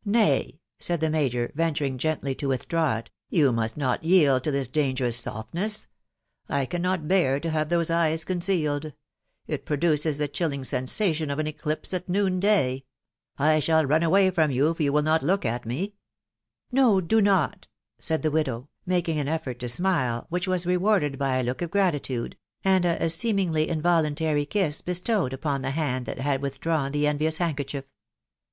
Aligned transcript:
"Nay," 0.04 0.60
said 0.78 1.00
the 1.00 1.10
major, 1.10 1.50
venturing 1.56 1.98
gently 1.98 2.36
to 2.36 2.46
withdraw 2.46 2.98
it," 2.98 3.10
you 3.30 3.50
must 3.50 3.76
not 3.76 4.04
yield 4.04 4.44
to 4.44 4.52
this 4.52 4.68
dangerous 4.68 5.16
softness.... 5.16 5.88
I 6.48 6.66
cannot 6.66 7.08
bear 7.08 7.40
to 7.40 7.50
have 7.50 7.68
those 7.68 7.90
eyes 7.90 8.24
concealed!.... 8.24 8.92
it 9.48 9.66
produces 9.66 10.18
the 10.18 10.28
chill 10.28 10.52
ing 10.52 10.62
sensation 10.62 11.32
of 11.32 11.40
an 11.40 11.48
eclipse 11.48 11.92
at 11.92 12.08
noon 12.08 12.38
day.... 12.38 12.84
I 13.38 13.58
shall 13.58 13.84
run 13.84 14.04
away 14.04 14.30
from 14.30 14.52
you 14.52 14.70
if 14.70 14.78
you 14.78 14.92
will 14.92 15.02
not 15.02 15.20
look 15.20 15.44
at 15.44 15.66
me." 15.66 15.82
iC 15.82 15.92
No, 16.70 17.00
do 17.00 17.20
not,"... 17.20 17.66
said 17.98 18.22
the 18.22 18.30
widow, 18.30 18.68
making 18.86 19.18
an 19.18 19.26
effort 19.26 19.58
to 19.58 19.68
smile, 19.68 20.26
which 20.28 20.46
was 20.46 20.64
rewarded 20.64 21.18
by 21.18 21.38
a 21.38 21.42
look 21.42 21.60
of 21.60 21.72
gratitude, 21.72 22.36
and 22.62 22.84
a 22.84 23.08
seem 23.08 23.38
ingly 23.38 23.66
involuntary 23.66 24.46
kiss 24.46 24.80
bestowed 24.80 25.32
upon 25.32 25.62
the 25.62 25.72
hand 25.72 26.06
that 26.06 26.20
had 26.20 26.40
with 26.40 26.60
drawn 26.60 26.92
the 26.92 27.04
envious 27.08 27.38
handkerchief. 27.38 27.86